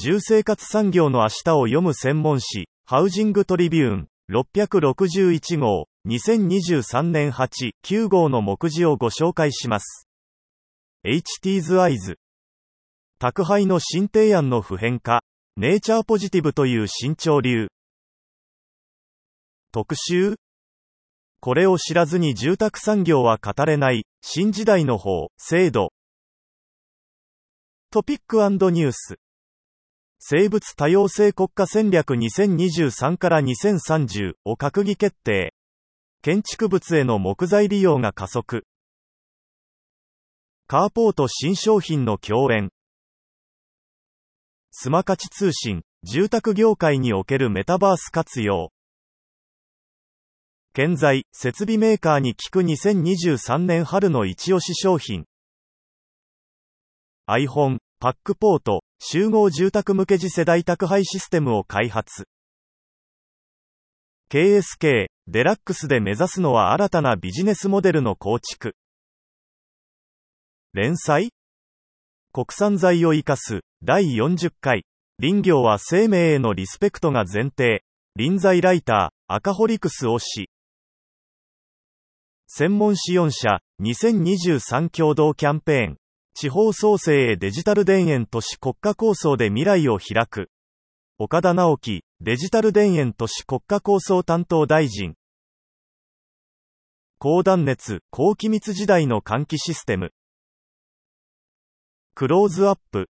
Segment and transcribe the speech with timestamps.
[0.00, 10.06] 住生活産業の明日を読む専門誌、ハウジングトリビューン、661号、2023年8、9号の目次をご紹介します。
[11.04, 12.14] HT's Eyes
[13.18, 15.24] 宅配の新提案の普遍化、
[15.56, 17.66] ネイチャーポジティブという新潮流。
[19.72, 20.36] 特集
[21.40, 25.92] これを知らずに住宅産業は語れない、新時代の方、制度。
[27.90, 29.18] トピックニュース。
[30.20, 35.54] 生物多様性国家戦略2023から2030を閣議決定。
[36.22, 38.64] 建築物への木材利用が加速。
[40.66, 42.70] カーポート新商品の共演。
[44.72, 48.72] スマ価値通信、住宅業界におけるメタバース活用。
[50.74, 55.26] 建材、設備メーカーに聞く2023年春の一押し商品。
[57.28, 62.28] iPhone、パックポート、集合住宅向け次世代宅配システムを開発。
[64.30, 68.74] KSK、デラックスで目指すのは新たなビジネスモデルの構築。
[70.74, 71.30] 連載？
[72.32, 74.84] 国産材を生かす、第40回。
[75.20, 77.84] 林業は生命へのリスペクトが前提。
[78.16, 80.50] 臨材ライター、赤ホリクス推し。
[82.48, 85.96] 専門誌4社、2023共同キャンペーン。
[86.40, 90.50] 地方創生へデジタル田園都市国家構想で未来を開く。
[91.18, 95.16] 岡田直樹、デジタル田園都市国家構想担当大臣。
[97.18, 100.12] 高断熱、高気密時代の換気システム。
[102.14, 103.08] クローズアップ。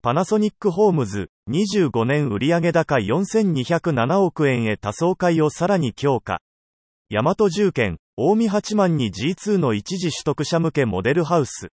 [0.00, 6.40] パナソニックホームズ、25年売上高4207億円へ多層会をさらに強化。
[7.10, 11.72] 大和重建、大見八幡に G2 の一時取得者向けモデルハウス。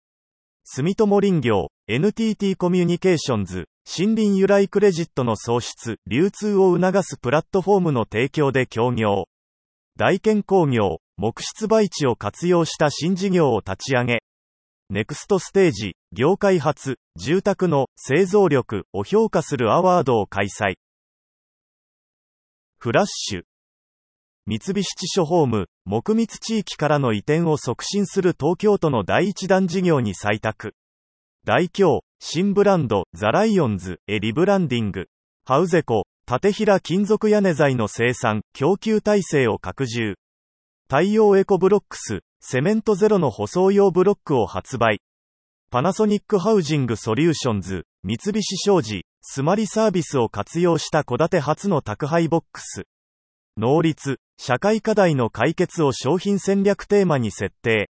[0.66, 9.26] 住友林業、NTT コミュニケーションズ、森林由来クレジットの創出、流通を促すプラットフォームの提供で協業。
[9.96, 14.22] 大建工業、木質培地を活用した新事業を立ち上げ。
[14.88, 20.76] ネクストステージ、業界初、住宅の製造力を評価するアワードを開催。
[22.78, 23.42] フラッシュ。
[24.46, 30.74] 三菱地所ホーム、木密地域からの移転を促進する東京都の第一弾事業に採択。
[31.46, 35.06] 大京、新ブランド、ザライオンズ、へリブランディング。
[35.46, 40.16] ハウゼコ、立平金属屋根材の生産、供給体制を拡充。
[40.88, 45.00] 太陽エコブロックス、セメントゼロの舗装用ブロックを発売。
[45.70, 52.84] パナソニックハウジングソリューションズ、三菱商事、スマリサービスを活用した戸建て初の宅配ボックス。
[53.56, 57.88] 能率、社会課題の解決を商品戦略テーマに設定。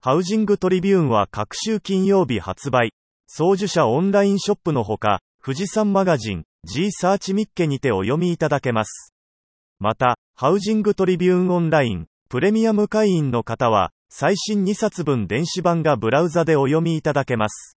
[0.00, 2.94] ハウジングトリビューンは各週金曜日発売。
[3.26, 9.12] 送受者オンラインショップのほか、富士山マガジン、G サーチミッケにてお読みいただけます。
[9.78, 17.76] また、ハウジングトリビューンオンライン、プレミアム会員の方は、最新2冊分電子版がブラウザでお読みいただけます。